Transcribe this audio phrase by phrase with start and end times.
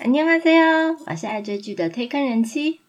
[0.00, 2.79] 안녕하세요，我是爱追剧的推坑人妻。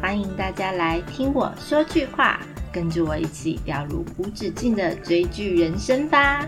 [0.00, 2.40] 欢迎大家来听我说句话，
[2.72, 6.46] 跟着我一起掉入无止境的追剧人生吧。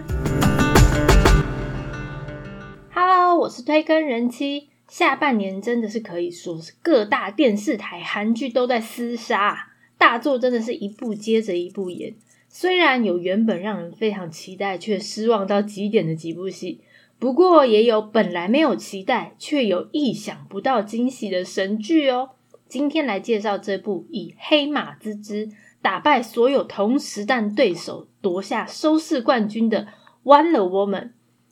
[2.92, 4.69] Hello，我是推坑人妻。
[4.88, 9.69] 下半年真的是可以说是各大电视台韩剧都在厮杀，
[9.99, 12.15] 大作真的是一部接着一部演。
[12.61, 16.80] 虽然有原本让人非常期待却失望到极点的几部戏，
[17.16, 22.30] 不过也有本来没有期待却有意想不到惊喜的神剧哦。
[22.69, 25.49] 今天来介绍这部以黑马之姿
[25.80, 29.87] 打败所有同时代对手，夺下收视冠军的
[30.29, 31.02] 《Wonder Woman》。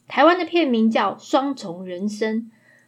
[0.08, 2.40] 台湾的片名叫《双重人生》。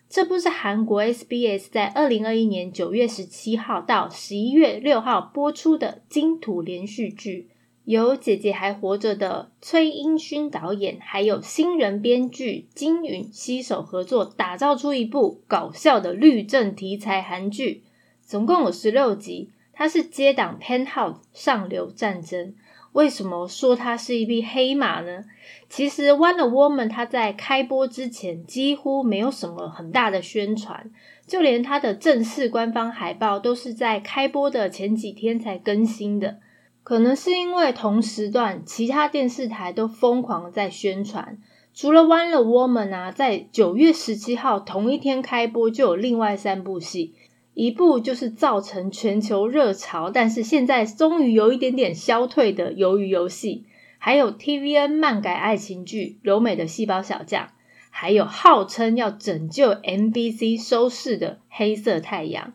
[0.08, 7.50] 这部是韩国 SBS 在二零二一年九月十七号到十一月六号播出的金土连续剧。
[7.88, 17.82] 由姐姐还活着的崔英勋导演，还有新人编剧金允携手合作，打造出一部搞笑的律政题材韩剧。
[18.20, 22.54] 总共有十六集，它是接档《Pen House》上流战争。
[22.92, 25.24] 为什么说它是一匹黑马呢？
[25.70, 30.90] 其实《Wonder Woman》它在开播之前几乎没有什么很大的宣传，
[31.26, 36.40] 就连它的正式官方海报都是在开播的前几天才更新的。
[36.88, 41.36] 可能是因为同时段其他电视台都疯狂在宣传，
[41.74, 47.12] 除了《one a Woman》啊，在九月十七号同一天开播，就有另外三部戏，
[47.52, 53.66] 一部就是造成全球热潮，但是现在终于有一点点消退的《鱿鱼游戏》，
[53.98, 57.44] 还有 TVN 漫改爱情剧《柔美的细胞小将》，
[57.90, 62.46] 还有号称要拯救 MBC 收视的《黑色太阳》。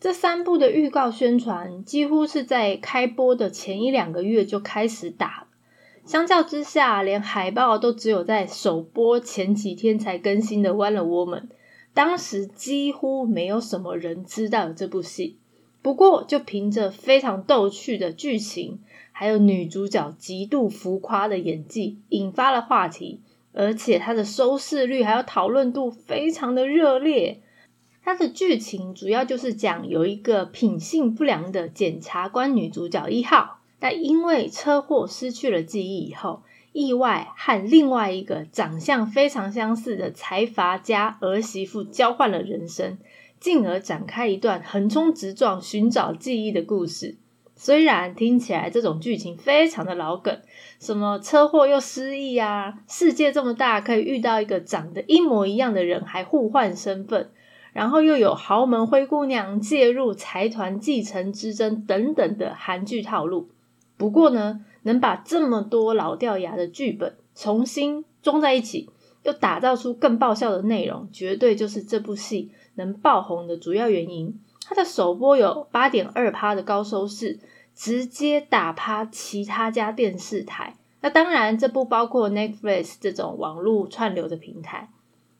[0.00, 5.46] 这三部的预告宣传几乎是在开播的前一两个月就开始打了，
[6.04, 11.40] 相较之下，连海报都只有在首播前几天才更新的《Wonder Woman》，
[11.92, 15.36] 当时几乎没有什么人知道这部戏。
[15.82, 18.78] 不过，就凭着非常逗趣的剧情，
[19.10, 23.20] 还有女主角极度浮夸的演技，引发了话题，
[23.52, 27.40] 而且它的收视率还有讨论度非常的热烈。
[28.08, 36.42] 它的剧情主要就是讲有一个品性不良的检察官女主角一号，但因为车祸失去了记忆以后，
[36.72, 42.96] 意外和另外一个长相非常相似的财阀家儿媳妇交换了人生，
[43.38, 47.18] 进而展开一段横冲直撞寻找记忆的故事。
[47.56, 50.40] 虽然听起来这种剧情非常的老梗，
[50.80, 57.28] 什么车祸又失忆啊，世界这么大，可以遇到一个长得一模一样的人还互换身份。
[57.72, 63.50] 然后又有豪门灰姑娘介入财团继承之争等等的韩剧套路。
[63.96, 68.90] 不过呢，能把这么多老掉牙的剧本重新装在一起，
[69.22, 74.40] 又打造出更爆笑的内容，绝对就是这部戏能爆红的主要原因。
[74.60, 77.38] 它的首播有八点二趴的高收视，
[77.74, 80.76] 直接打趴其他家电视台。
[81.00, 84.90] 那当然，这不包括 Netflix 这种网络串流的平台。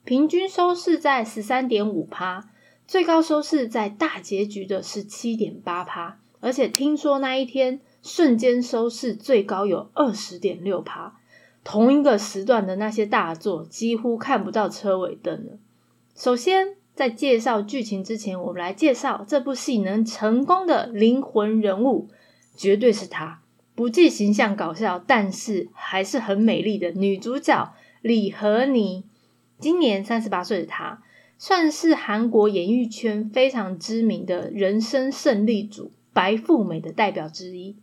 [0.09, 2.49] 平均收视在十三点五趴，
[2.87, 11.19] 最高收视在大结局的十七点八趴，而且听说那一天瞬间收视最高有二十点六趴。
[11.63, 15.59] 同一个时段的那些大作几乎看不到车尾灯了。
[16.15, 22.09] 首先，在介绍剧情之前，我们来介绍这部戏能成功的灵魂人物，
[22.55, 23.43] 绝对是她，
[23.75, 29.05] 不计形象搞笑，但是还是很美丽的女主角李和妮。
[29.59, 31.03] 今年三十八岁的她，
[31.37, 37.75] 算是韩国演艺圈非常知名的人生胜利组白富美的代表之一。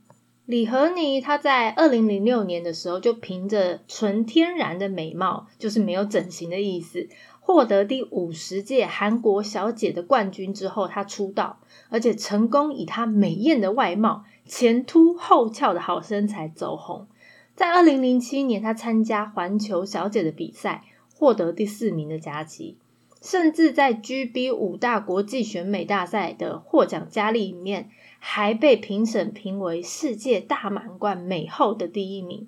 [0.47, 7.10] 李和妮，她在二零零六年的时候就凭着纯天然的美貌，就是没有整形的意思，
[7.41, 11.58] 获得第五十届韩国小姐的冠军之后，她出道，
[11.91, 17.06] 而且成功以她美艳的外貌、前凸后翘的好身材走红。
[17.54, 20.84] 在二零零七年，她参加环球小姐的比赛。
[21.18, 22.76] 获得第四名的佳绩，
[23.22, 32.46] 甚至在 GB 五大国际选美大赛的获奖佳丽里面，还被评审评为世界大满贯美后的第一名。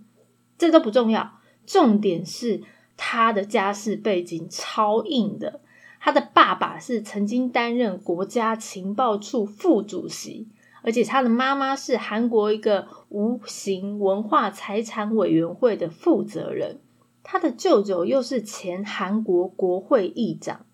[0.58, 2.62] 这都不重要，重点是
[2.98, 5.62] 她的家世背景超硬的。
[5.98, 10.46] 她的爸爸是曾经担任国家情报处副主席，
[10.82, 16.80] 而且她的妈妈是韩国一个无形文化财产委员会的负责人。
[17.22, 20.66] 他的舅舅又是前韩国国会议长，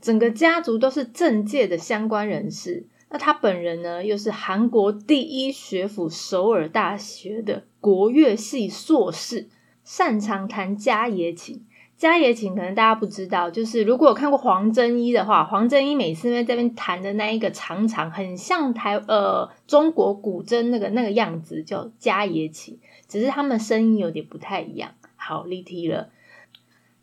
[0.00, 2.86] 整个家族都是政界的相关人士。
[3.10, 9.48] 那他本人呢，又是韩国第一学府首尔大学的国乐系硕士。
[9.84, 11.66] 擅长弹家野琴。
[11.96, 22.78] 家野琴可能大家不知道，就是如果有看过黄真一的话，黄真一每次在这边弹的那一个长长，很像台呃中国古筝那个那个样子，叫家野琴，
[23.08, 24.92] 只是他们声音有点不太一样。
[25.24, 26.10] 好，离题了。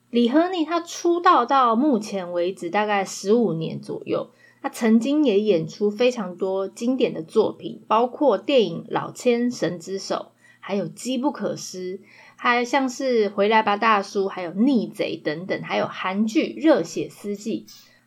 [0.09, 4.31] 李和尼他出道到目前为止大概十五年左右，
[4.61, 10.15] 他曾经也演出非常多经典的作品，包括电影《老千》《神之手》，
[10.59, 11.97] 还有《机不可失》。
[12.35, 17.65] 还像是《回来吧，大叔》，还有《逆贼》等等，还有韩剧《热血司机》。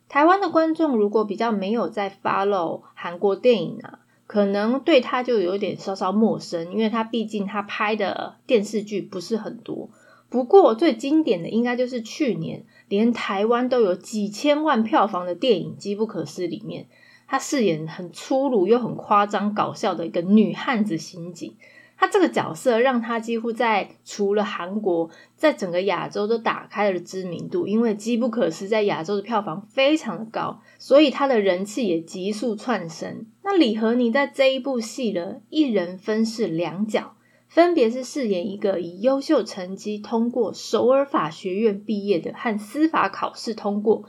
[0.08, 9.90] 台湾的观众如果比较没有在 follow 韩国电影啊，可能对他就有点稍稍陌生，因为他毕竟他拍的电视剧不是很多。
[10.32, 16.86] 不过最经典的应该就是去年连台湾都有几千万票房的电影《机不可失》里面，
[17.28, 21.54] 他饰演很粗鲁又很夸张搞笑的一个女汉子刑警。
[21.98, 33.26] 他这个角色让他几乎在除了韩国，在整个亚洲都打开了知名度，因为《机不可失》在亚洲的票房非常的高，所以他的人气也急速窜升。
[33.44, 37.14] 那李和尼在这一部戏呢，一人分饰两角，
[37.52, 44.04] 分别是饰演一个以优秀成绩通过首尔法学院毕业的和司法考试通过，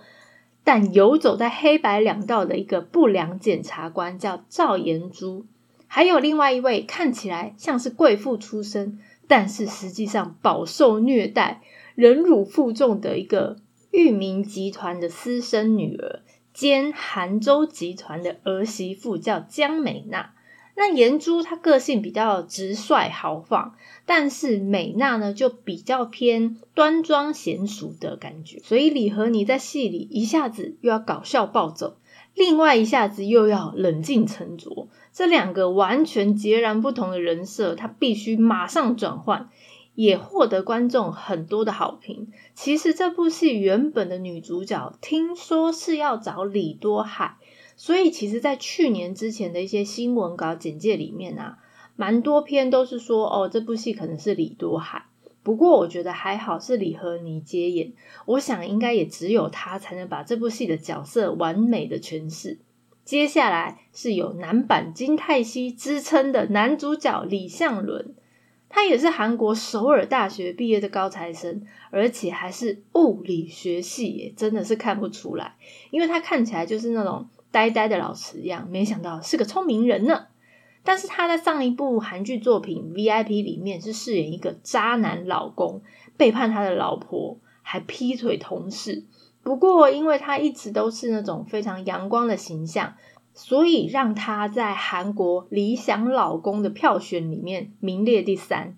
[0.63, 5.45] 但游走在黑白两道的一个不良检察官，叫赵延珠。
[5.87, 8.97] 还有另外一位看起来像是贵妇出身，
[9.27, 11.61] 但是实际上饱受虐待、
[11.95, 13.57] 忍辱负重的一个
[13.91, 16.21] 裕民集团的私生女儿
[16.53, 20.32] 兼韩州集团的儿媳妇，叫江美娜。
[20.75, 23.75] 那颜珠她个性比较直率豪放，
[24.05, 28.59] 但是美娜呢就比较偏端庄娴熟的感觉。
[28.59, 31.97] 所以李和你在戏里一下子又要搞笑暴走，
[32.33, 34.87] 另外一下子又要冷静沉着。
[35.11, 39.49] 这两个完全截然不同的人设，他必须马上转换，
[39.93, 42.29] 也获得观众很多的好评。
[42.55, 47.37] 其实这部戏原本的女主角听说是要找李多海，
[47.75, 51.57] 所以其实，在去年之前的一些新闻稿简介里面啊，
[51.95, 55.05] 蛮多篇都是说哦，这部戏可能是李多海。
[55.41, 57.91] 不过我觉得还好是李和尼接演，
[58.25, 62.59] 我想应该也只有他才能把这部戏的角色完美的诠释。
[63.03, 68.15] 接下来是有男版金泰熙之称的男主角李相伦，
[68.69, 75.55] 他也是韩国首尔大学毕业的高材生，而且还是物理学系耶，真的是看不出来，
[75.91, 80.25] 因为他看起来就是那种呆呆的老师一样，没想到是个聪明人呢。
[80.83, 85.83] 但是他在上一部韩剧作品《VIP》里面是饰演一个渣男老公，
[86.17, 89.05] 背叛他的老婆，还劈腿同事。
[89.43, 92.95] 不过，因为他一直都是那种非常阳光的形象，
[93.35, 98.75] 所以让他在韩国理想老公的票选里面名列第三。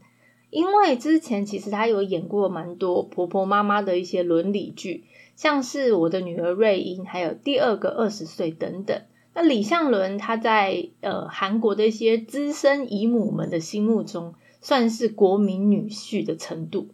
[0.49, 9.01] 因为之前其实他有演过蛮多婆婆妈妈的一些伦理剧，像是《我的女儿瑞英》，还有《第二个二十岁》等等。
[9.33, 16.87] 那李相伦他在呃韩国的一些资深姨母们的心目中，算是国民女婿的程度。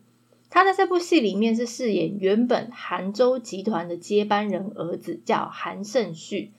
[0.49, 6.51] 他在这部戏里面是饰演原本韩州集团的接班人儿子，叫韩胜旭。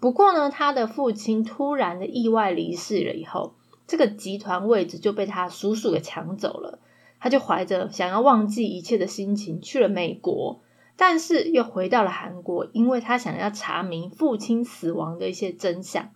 [0.00, 3.54] 不过呢，他的父亲突然的意外离世了以后，
[3.86, 6.80] 这个集团位置就被他叔叔给抢走了。
[7.20, 10.60] 他就怀着想要忘记一切的心情去了美国，
[10.96, 16.10] 但是又回到了韩国，因为他想要查明父亲死亡的一些真相。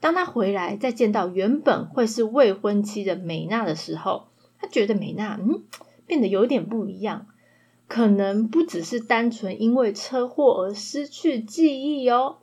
[0.00, 5.64] 当他回来再见到原本会是未婚妻的美娜的时候，他觉得美娜，嗯。
[6.04, 7.26] 变得有点不一样，
[7.88, 12.38] 可能不只是单纯因为车祸而失去记忆哦。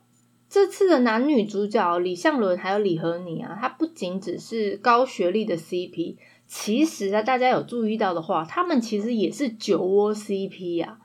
[0.48, 6.16] 这次的男女主角李相伦还有李和你啊，他不仅只是高学历的 CP，
[6.48, 10.98] 其实啊，大家有注意到的话，他们其实也是酒窝 CP 呀。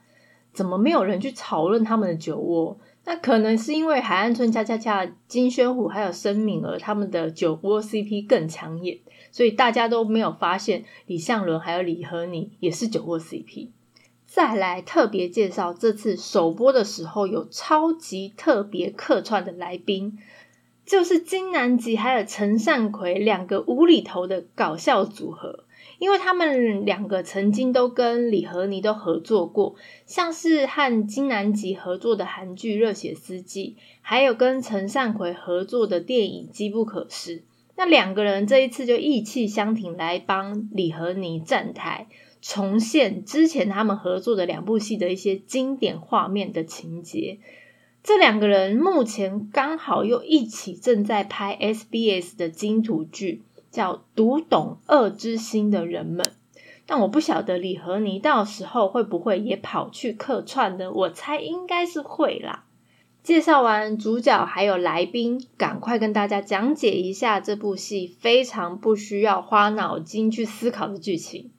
[0.56, 2.78] 怎么没有人去讨论他们的酒窝？
[3.04, 8.98] 那可能是因为海岸村恰恰恰金宣虎还有申敏儿他们的酒窝 CP 更抢眼。
[9.30, 13.68] 所以大家都没有发现李相伦还有李和你也是酒窝 CP。
[14.24, 20.18] 再来特别介绍，这次首播的时候有超级特别客串的来宾，
[20.86, 25.65] 就是金南吉还有陈善奎两个无厘头的搞笑组合。
[25.98, 29.74] 因为他们两个曾经都跟李和尼都合作过，
[30.06, 37.38] 像是和金南吉合作的韩剧《热血司机》，还有跟陈善奎合作的电影《机不可失》。
[37.76, 42.06] 那两个人这一次就意气相挺，来帮李和尼站台，
[42.40, 47.38] 重现之前他们合作的两部戏的一些经典画面的情节。
[48.02, 53.42] 这两个人目前刚好又一起正在拍 SBS 的金土剧，
[53.76, 56.24] 叫《读懂恶之心的人们》。
[56.86, 62.64] 但我不晓得李和尼到时候会不会也跑去客串呢，我猜应该是会啦。
[63.22, 71.50] 介绍完主角还有来宾，赶快跟大家讲解一下这部戏非常不需要花脑筋去思考的剧情。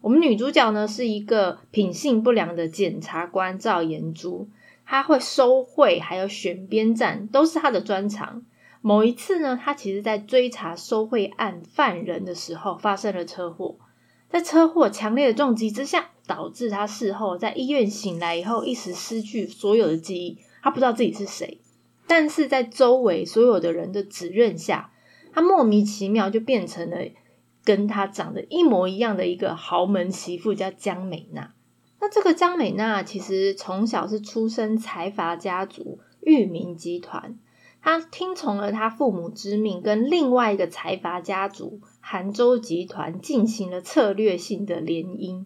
[0.00, 4.48] 我们女主角呢是一个品性不良的检察官赵延珠，
[4.86, 8.44] 她会收贿，还有选边站，都是她的专长。
[8.86, 13.80] 某一次呢，他其实在追查收贿案犯人的时候发生了车祸，
[14.30, 20.38] 在车祸强烈的撞击之下，导致他事后在医院醒来以后，一时失去所有的记忆。
[20.62, 21.60] 他不知道自己是谁，
[22.06, 24.92] 但是在周围所有的人的指认下，
[25.32, 26.98] 他莫名其妙就变成了
[27.64, 31.52] 跟他长得一模一样的一个豪门媳妇，叫江美娜。
[32.00, 37.36] 那这个江美娜其实从小是出身财阀家族裕民集团，
[37.86, 45.44] 她听从了他父母之命，跟另外一个财阀家族杭州集团进行了策略性的联姻。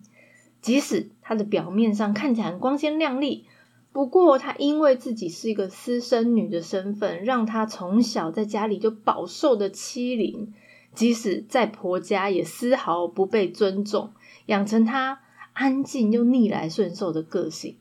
[0.63, 3.45] 即使她的表面上看起来很光鲜亮丽。
[3.93, 10.55] 不过，她因为自己是一个私生女的身份，让她从小在家里就饱受的欺凌，
[10.95, 14.15] 即使在婆家也丝毫不被尊重，
[14.47, 15.21] 养成她
[15.53, 17.77] 安静又逆来顺受的个性。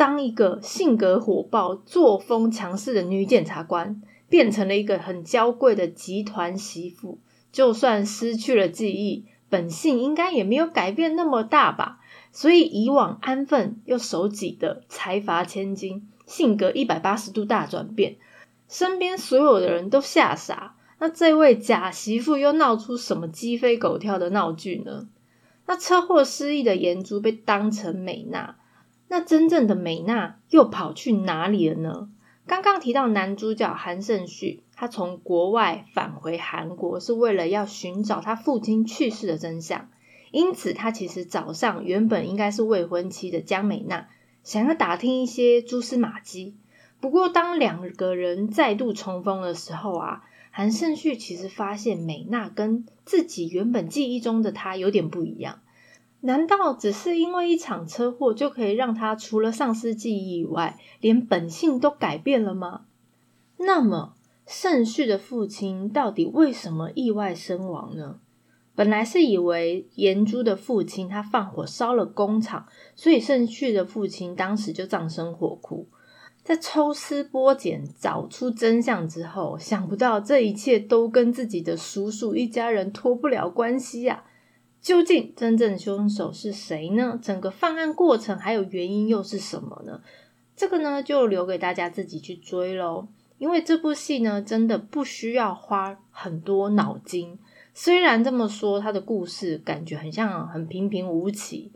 [0.00, 7.18] 当一个性格火爆、作风强势的女检察官，变成了一个很娇贵的集团媳妇，
[7.52, 12.00] 就算失去了记忆，本性应该也没有改变那么大吧。
[12.32, 18.16] 所以，以往安分又守己的财阀千金，性格一百八十度大转变，
[18.70, 20.76] 身边所有的人都吓傻。
[20.98, 25.08] 那这位假媳妇又闹出什么鸡飞狗跳的闹剧呢？
[25.66, 28.56] 那车祸失忆的颜珠被当成美娜，
[29.12, 32.08] 那真正的美娜又跑去哪里了呢？
[32.46, 39.88] 刚刚提到男主角韩胜旭，他从国外返回韩国，是为了要寻找他父亲去世的真相。
[40.30, 44.06] 因此，他其实早上原本应该是未婚妻的江美娜，
[44.44, 46.54] 想要打听一些蛛丝马迹。
[47.00, 55.58] 不过，当两个人再度重逢的时候啊，韩胜旭其实发现美娜跟自己原本记忆中的她有点不一样。
[56.22, 62.82] 难道只是因为一场车祸就可以让他除了丧失记忆以外，连本性都改变了吗？
[63.56, 64.14] 那么，
[64.46, 68.20] 胜旭的父亲到底为什么意外身亡呢？
[68.74, 75.88] 本来是以为颜珠的父亲他放火烧了工厂，所以胜旭的父亲当时就葬身火窟。
[76.42, 84.24] 在抽丝剥茧找出真相之后，想不到这一切都跟自己的叔叔一家人脱不了关系呀！
[84.80, 87.18] 究竟真正凶手是谁呢？
[87.22, 90.00] 整个犯案过程还有原因又是什么呢？
[90.56, 93.08] 这个呢，就留给大家自己去追喽。
[93.38, 97.38] 因为这部戏呢，真的不需要花很多脑筋。
[97.72, 101.72] 虽然这么说，他的故事感觉很像很平平无奇。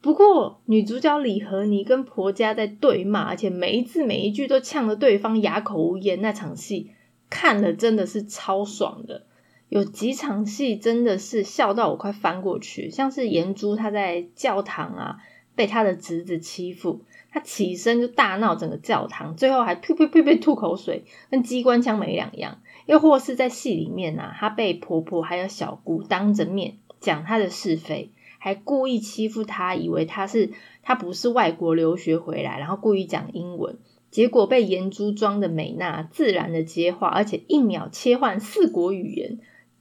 [0.00, 6.92] 不过，女主角李和妮跟婆家在对骂，而且每一字每一句都呛得对方哑口无言，那场戏
[7.28, 9.24] 看了真的是超爽的。
[9.68, 15.18] 有几场戏真的是笑到我快翻过去，像是颜珠她在教堂啊
[15.54, 22.60] 被她的侄子欺负，她起身就大闹整个教堂，最后还噗噗噗噗吐口水，跟机关枪没两样。
[22.86, 33.76] 又或是在戏里面啊，她被婆婆还有小姑当着面讲她的是非，还故意欺负她，以为她是她不是外国留学回来，然后故意讲英文，
[34.10, 39.38] 结果被颜珠装的美娜自然的接话，而且一秒切换四国语言，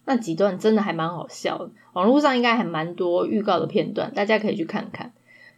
[0.07, 1.69] 那几段真的还蛮好笑的。
[1.91, 5.11] 网络上应该还蛮多预告的片段，大家可以去看看。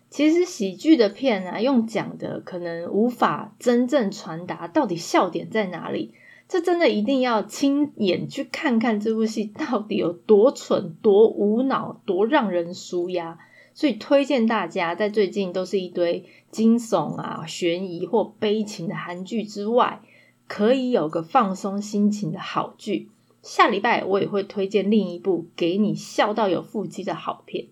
[0.10, 6.16] 其实喜剧的片啊，用讲的可能无法真正传达到底笑点在哪里。
[6.48, 13.38] 这真的一定要亲眼去看看这部戏到底有多蠢、多无脑、多让人舒压。
[13.76, 20.02] 所以推荐大家，在最近都是一堆惊悚啊、悬疑或悲情的韩剧之外，
[20.48, 23.10] 可以有个放松心情的好剧。
[23.42, 27.68] 下礼拜我也会推荐另一部给你笑到有腹肌的好片。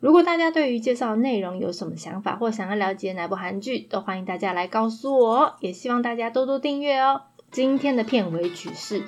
[0.00, 5.54] 如果大家对于介绍内容有什么想法，或想要了解哪部韩剧，都欢迎大家来告诉我。
[5.60, 7.22] 也希望大家多多订阅哦。
[7.50, 9.00] 今天的片尾曲是《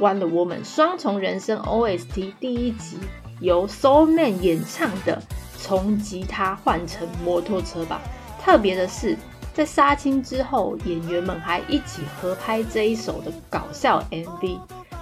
[0.00, 2.96] Wonder Woman》双重人生 OST 第一集，
[3.40, 5.22] 由 Soul Man 演唱的
[5.62, 8.00] 《从吉他换成摩托车吧》。
[8.42, 9.16] 特别的是，
[9.52, 14.58] 在杀青之后，演员们还一起合拍这一首的搞笑 MV，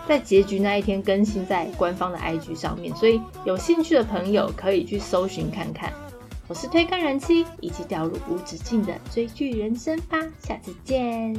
[0.09, 5.93] 在结局那一天更新在官方的 IG 上面，所以有兴趣的朋友可以去搜寻看看。
[6.47, 11.37] 我是推坑人妻，一起掉入无止境的追剧人生吧，下次见。